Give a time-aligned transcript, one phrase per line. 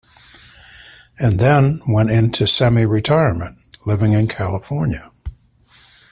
[1.19, 3.55] and then went into semi-retirement,
[3.85, 5.11] living in California.